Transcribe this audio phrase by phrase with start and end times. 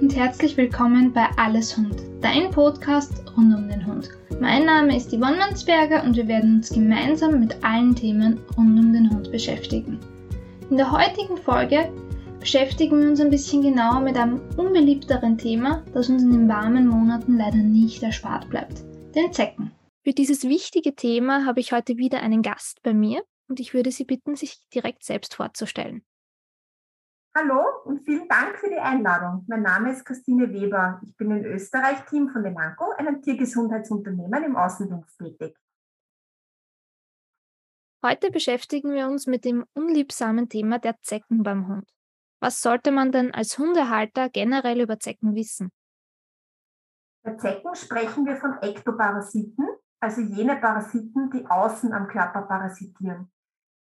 [0.00, 4.10] und herzlich willkommen bei Alles Hund, dein Podcast rund um den Hund.
[4.40, 8.92] Mein Name ist Yvonne Mansberger und wir werden uns gemeinsam mit allen Themen rund um
[8.92, 10.00] den Hund beschäftigen.
[10.68, 11.92] In der heutigen Folge
[12.40, 16.88] beschäftigen wir uns ein bisschen genauer mit einem unbeliebteren Thema, das uns in den warmen
[16.88, 18.84] Monaten leider nicht erspart bleibt,
[19.14, 19.70] den Zecken.
[20.02, 23.92] Für dieses wichtige Thema habe ich heute wieder einen Gast bei mir und ich würde
[23.92, 26.02] Sie bitten, sich direkt selbst vorzustellen.
[27.36, 29.44] Hallo und vielen Dank für die Einladung.
[29.48, 31.00] Mein Name ist Christine Weber.
[31.04, 35.58] Ich bin in Österreich Team von Delanco, einem Tiergesundheitsunternehmen im Außendienst tätig.
[38.04, 41.90] Heute beschäftigen wir uns mit dem unliebsamen Thema der Zecken beim Hund.
[42.40, 45.72] Was sollte man denn als Hundehalter generell über Zecken wissen?
[47.24, 49.66] Bei Zecken sprechen wir von Ektoparasiten,
[49.98, 53.32] also jene Parasiten, die außen am Körper parasitieren.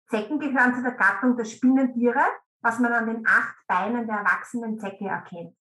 [0.08, 2.24] Zecken gehören zu der Gattung der Spinnentiere
[2.66, 5.56] was man an den acht Beinen der erwachsenen Zecke erkennt.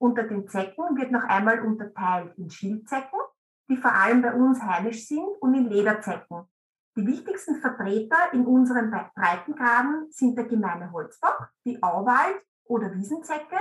[0.00, 3.20] Unter den Zecken wird noch einmal unterteilt in Schildzecken,
[3.68, 6.48] die vor allem bei uns heimisch sind, und in Lederzecken.
[6.96, 13.58] Die wichtigsten Vertreter in unserem Breitengraden sind der gemeine Holzbock, die Auwald- oder Wiesenzecke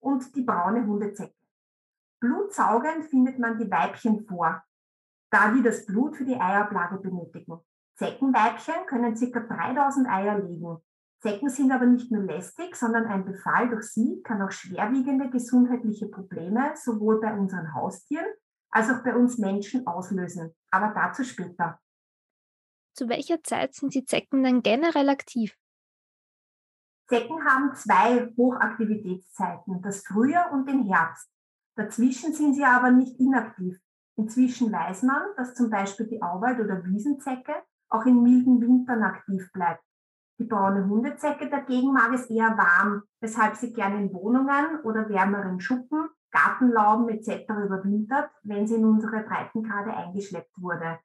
[0.00, 1.32] und die braune Hundezecke.
[2.20, 4.62] Blutsaugend findet man die Weibchen vor,
[5.30, 7.60] da die das Blut für die Eiablage benötigen.
[7.94, 9.40] Zeckenweibchen können ca.
[9.40, 10.82] 3000 Eier legen.
[11.26, 16.06] Zecken sind aber nicht nur lästig, sondern ein Befall durch sie kann auch schwerwiegende gesundheitliche
[16.06, 18.26] Probleme sowohl bei unseren Haustieren
[18.70, 20.54] als auch bei uns Menschen auslösen.
[20.70, 21.80] Aber dazu später.
[22.94, 25.56] Zu welcher Zeit sind die Zecken denn generell aktiv?
[27.08, 31.28] Zecken haben zwei Hochaktivitätszeiten, das Frühjahr und den Herbst.
[31.74, 33.80] Dazwischen sind sie aber nicht inaktiv.
[34.14, 39.50] Inzwischen weiß man, dass zum Beispiel die Auwald- oder Wiesenzecke auch in milden Wintern aktiv
[39.52, 39.82] bleibt.
[40.38, 45.60] Die braune Hundezecke dagegen mag es eher warm, weshalb sie gerne in Wohnungen oder wärmeren
[45.60, 47.48] Schuppen, Gartenlauben etc.
[47.64, 50.98] überwintert, wenn sie in unsere Breitengrade eingeschleppt wurde.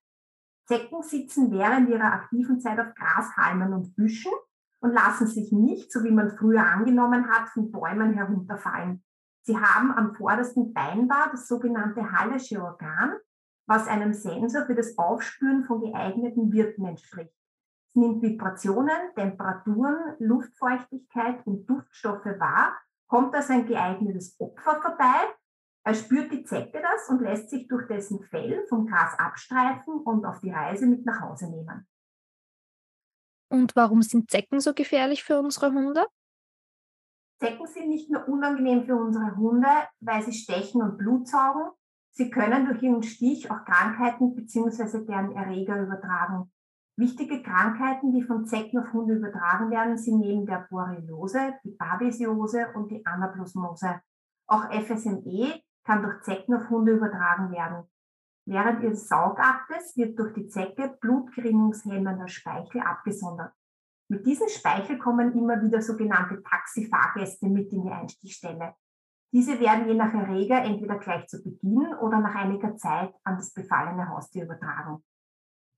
[0.65, 4.33] Zecken sitzen während ihrer aktiven Zeit auf Grashalmen und Büschen
[4.81, 9.03] und lassen sich nicht, so wie man früher angenommen hat, von Bäumen herunterfallen.
[9.43, 13.15] Sie haben am vordersten Beinbar das sogenannte Hallesche Organ,
[13.67, 17.33] was einem Sensor für das Aufspüren von geeigneten Wirten entspricht.
[17.93, 25.35] Es nimmt Vibrationen, Temperaturen, Luftfeuchtigkeit und Duftstoffe wahr, kommt als ein geeignetes Opfer vorbei.
[25.83, 30.25] Er spürt die Zecke das und lässt sich durch dessen Fell vom Gras abstreifen und
[30.25, 31.85] auf die Reise mit nach Hause nehmen.
[33.49, 36.05] Und warum sind Zecken so gefährlich für unsere Hunde?
[37.41, 39.67] Zecken sind nicht nur unangenehm für unsere Hunde,
[39.99, 41.71] weil sie stechen und Blut saugen.
[42.11, 45.03] Sie können durch ihren Stich auch Krankheiten bzw.
[45.05, 46.49] deren Erreger übertragen.
[46.97, 52.67] Wichtige Krankheiten, die von Zecken auf Hunde übertragen werden, sind neben der Borreliose, die Babesiose
[52.75, 54.01] und die Anaplasmose.
[54.47, 57.87] Auch FSME kann durch Zecken auf Hunde übertragen werden.
[58.45, 63.53] Während ihres Saugaktes wird durch die Zecke blutgerinnungshemmender Speichel abgesondert.
[64.09, 68.75] Mit diesem Speichel kommen immer wieder sogenannte Taxifahrgäste mit in die Einstichstelle.
[69.31, 73.53] Diese werden je nach Erreger entweder gleich zu Beginn oder nach einiger Zeit an das
[73.53, 75.01] befallene Haustier übertragen.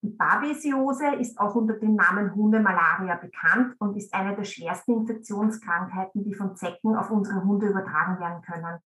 [0.03, 6.25] Die Babesiose ist auch unter dem Namen Hundemalaria bekannt und ist eine der schwersten Infektionskrankheiten,
[6.25, 8.79] die von Zecken auf unsere Hunde übertragen werden können.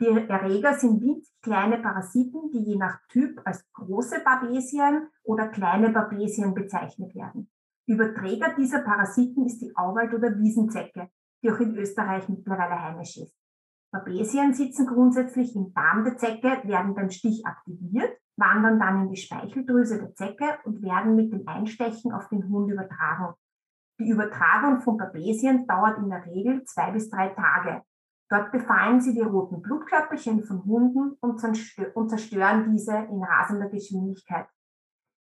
[0.00, 5.90] Die Erreger sind winzig kleine Parasiten, die je nach Typ als große Babesien oder kleine
[5.90, 7.50] Babesien bezeichnet werden.
[7.86, 11.10] Überträger dieser Parasiten ist die Auwald- oder Wiesenzecke,
[11.42, 13.36] die auch in Österreich mittlerweile heimisch ist.
[13.92, 19.16] Babesien sitzen grundsätzlich im Darm der Zecke, werden beim Stich aktiviert wandern dann in die
[19.16, 23.34] Speicheldrüse der Zecke und werden mit dem Einstechen auf den Hund übertragen.
[23.98, 27.82] Die Übertragung von Babesien dauert in der Regel zwei bis drei Tage.
[28.28, 34.48] Dort befallen sie die roten Blutkörperchen von Hunden und zerstören diese in rasender Geschwindigkeit.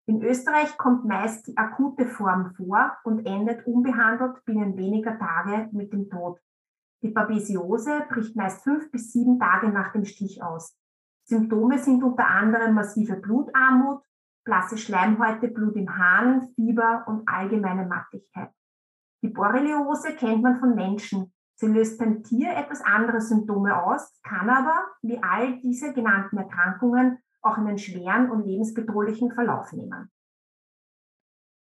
[0.06, 5.94] In Österreich kommt meist die akute Form vor und endet unbehandelt binnen weniger Tage mit
[5.94, 6.40] dem Tod.
[7.04, 10.78] Die Babesiose bricht meist fünf bis sieben Tage nach dem Stich aus.
[11.26, 14.02] Symptome sind unter anderem massive Blutarmut,
[14.44, 18.52] blasse Schleimhäute, Blut im Hahn, Fieber und allgemeine Mattigkeit.
[19.22, 21.34] Die Borreliose kennt man von Menschen.
[21.56, 27.20] Sie löst beim Tier etwas andere Symptome aus, kann aber, wie all diese genannten Erkrankungen,
[27.42, 30.12] auch einen schweren und lebensbedrohlichen Verlauf nehmen.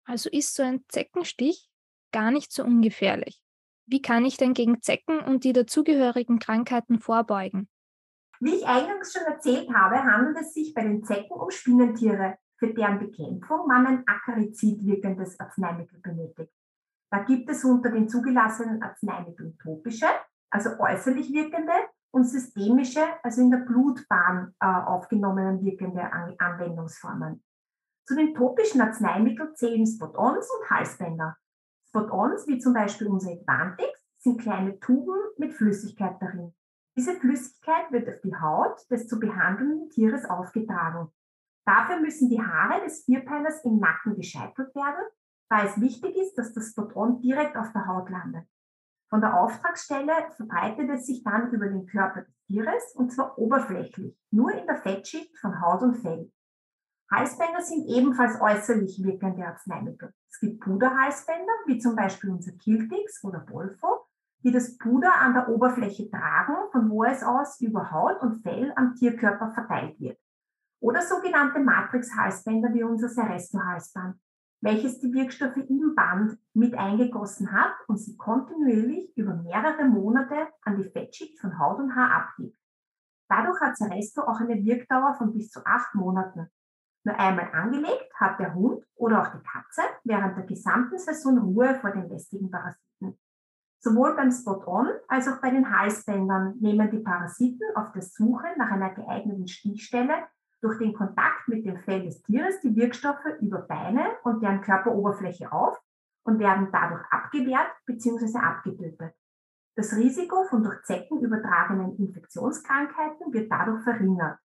[0.04, 1.70] Also ist so ein Zeckenstich
[2.12, 3.42] gar nicht so ungefährlich.
[3.86, 7.68] Wie kann ich denn gegen Zecken und die dazugehörigen Krankheiten vorbeugen?
[8.40, 12.72] Wie ich eingangs schon erzählt habe, handelt es sich bei den Zecken um Spinnentiere, für
[12.72, 16.52] deren Bekämpfung man ein Akarizid wirkendes Arzneimittel benötigt.
[17.10, 20.06] Da gibt es unter den zugelassenen Arzneimitteln topische,
[20.50, 21.72] also äußerlich wirkende,
[22.16, 27.44] und systemische, also in der Blutbahn äh, aufgenommene wirkende An Anwendungsformen.
[28.06, 31.36] Zu den topischen Arzneimitteln zählen Spot-ons und Halsbänder.
[31.88, 36.54] Spot-ons, wie zum Beispiel unser Advantix, sind kleine Tuben mit Flüssigkeit darin.
[36.96, 41.12] Diese Flüssigkeit wird auf die Haut des zu behandelnden Tieres aufgetragen.
[41.66, 45.04] Dafür müssen die Haare des Vierpeilers im Nacken gescheitelt werden,
[45.50, 48.46] da es wichtig ist, dass das Spot-on direkt auf der Haut landet.
[49.10, 54.18] Von der Auftragsstelle verbreitet es sich dann über den Körper des Tieres und zwar oberflächlich,
[54.30, 56.32] nur in der Fettschicht von Haut und Fell.
[57.10, 60.12] Halsbänder sind ebenfalls äußerlich wirkende Arzneimittel.
[60.28, 64.05] Es gibt Puderhalsbänder, wie zum Beispiel unser Kiltix oder Bolfo,
[64.42, 68.72] die das Puder an der Oberfläche tragen, von wo es aus über Haut und Fell
[68.76, 70.18] am Tierkörper verteilt wird.
[70.80, 74.16] Oder sogenannte Matrix-Halsbänder wie unser Seresto-Halsband
[74.60, 80.76] welches die Wirkstoffe im Band mit eingegossen hat und sie kontinuierlich über mehrere Monate an
[80.76, 82.58] die Fettschicht von Haut und Haar abgibt.
[83.28, 86.48] Dadurch hat Ceresto auch eine Wirkdauer von bis zu acht Monaten.
[87.04, 91.76] Nur einmal angelegt hat der Hund oder auch die Katze während der gesamten Saison Ruhe
[91.80, 92.85] vor den lästigen Parasiten.
[93.78, 98.70] Sowohl beim Spot-on als auch bei den Halsbändern nehmen die Parasiten auf der Suche nach
[98.70, 100.26] einer geeigneten Stichstelle
[100.60, 105.52] durch den Kontakt mit dem Fell des Tieres die Wirkstoffe über Beine und deren Körperoberfläche
[105.52, 105.78] auf
[106.24, 108.38] und werden dadurch abgewehrt bzw.
[108.38, 109.14] abgetötet.
[109.76, 114.38] Das Risiko von durch Zecken übertragenen Infektionskrankheiten wird dadurch verringert.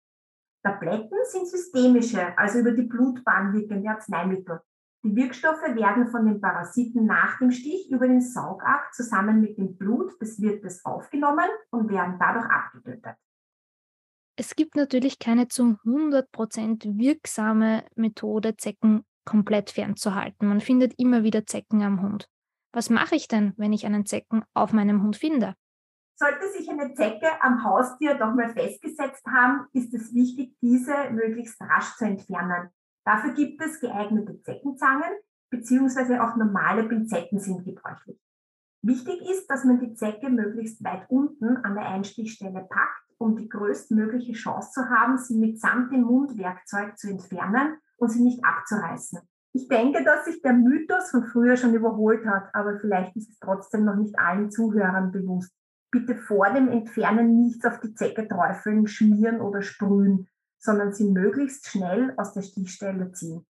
[0.63, 4.59] Tabletten sind systemische, also über die Blutbahn wirkende Arzneimittel.
[5.03, 9.77] Die Wirkstoffe werden von den Parasiten nach dem Stich über den Saugakt zusammen mit dem
[9.77, 13.15] Blut des Wirtes aufgenommen und werden dadurch abgetötet.
[14.35, 20.47] Es gibt natürlich keine zu 100% wirksame Methode, Zecken komplett fernzuhalten.
[20.47, 22.27] Man findet immer wieder Zecken am Hund.
[22.73, 25.55] Was mache ich denn, wenn ich einen Zecken auf meinem Hund finde?
[26.17, 31.61] Sollte sich eine Zecke am Haustier doch mal festgesetzt haben, ist es wichtig, diese möglichst
[31.61, 32.69] rasch zu entfernen.
[33.05, 35.11] Dafür gibt es geeignete Zeckenzangen,
[35.49, 38.19] beziehungsweise auch normale Pinzetten sind gebräuchlich.
[38.81, 43.49] Wichtig ist, dass man die Zecke möglichst weit unten an der Einstichstelle packt um die
[43.49, 49.19] größtmögliche Chance zu haben, sie mitsamt dem Mundwerkzeug zu entfernen und sie nicht abzureißen.
[49.51, 53.39] Ich denke, dass sich der Mythos von früher schon überholt hat, aber vielleicht ist es
[53.39, 55.51] trotzdem noch nicht allen Zuhörern bewusst.
[55.91, 60.27] Bitte vor dem Entfernen nichts auf die Zecke träufeln, schmieren oder sprühen,
[60.59, 63.45] sondern sie möglichst schnell aus der Stichstelle ziehen.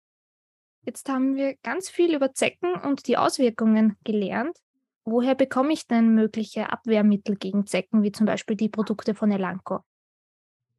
[0.83, 4.59] Jetzt haben wir ganz viel über Zecken und die Auswirkungen gelernt.
[5.07, 9.81] Woher bekomme ich denn mögliche Abwehrmittel gegen Zecken, wie zum Beispiel die Produkte von Elanco?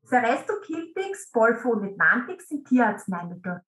[0.04, 3.62] Seresto, Kiltix, Bolfo und Advantix sind Tierarzneimittel.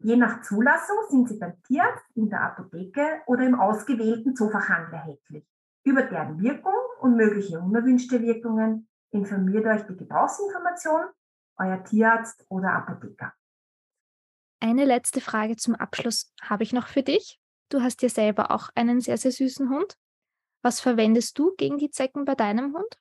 [0.00, 5.46] Je nach Zulassung sind sie beim Tierarzt, in der Apotheke oder im ausgewählten Zoofachhandel erhältlich.
[5.84, 11.06] Über deren Wirkung und mögliche unerwünschte Wirkungen informiert euch die Gebrauchsinformation,
[11.58, 13.32] euer Tierarzt oder Apotheker.
[14.60, 17.40] Eine letzte Frage zum Abschluss habe ich noch für dich.
[17.68, 19.96] Du hast ja selber auch einen sehr, sehr süßen Hund.
[20.62, 22.98] Was verwendest du gegen die Zecken bei deinem Hund?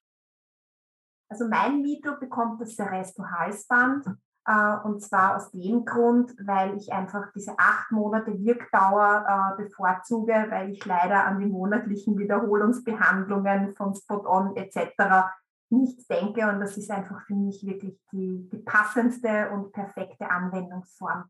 [1.30, 4.06] Also mein Mito bekommt das Seresto Halsband
[4.46, 10.48] äh, und zwar aus dem Grund, weil ich einfach diese acht Monate Wirkdauer äh, bevorzuge,
[10.50, 15.28] weil ich leider an die monatlichen Wiederholungsbehandlungen von Spot-on etc.
[15.70, 21.26] nicht denke und das ist einfach für mich wirklich die, die passendste und perfekte Anwendungsform.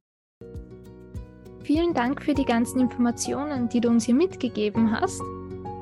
[1.63, 5.21] Vielen Dank für die ganzen Informationen, die du uns hier mitgegeben hast.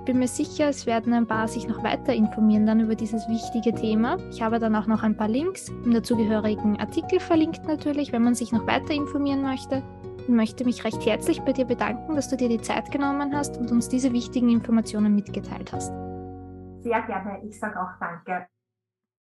[0.05, 3.73] Bin mir sicher, es werden ein paar sich noch weiter informieren dann über dieses wichtige
[3.73, 4.17] Thema.
[4.29, 8.35] Ich habe dann auch noch ein paar Links im dazugehörigen Artikel verlinkt natürlich, wenn man
[8.35, 9.83] sich noch weiter informieren möchte.
[10.27, 13.57] Und möchte mich recht herzlich bei dir bedanken, dass du dir die Zeit genommen hast
[13.57, 15.91] und uns diese wichtigen Informationen mitgeteilt hast.
[16.85, 17.43] Sehr gerne.
[17.43, 18.47] Ich sage auch Danke.